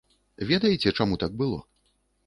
Ведаеце, 0.51 0.95
чаму 1.01 1.21
так 1.25 1.31
было? 1.43 1.65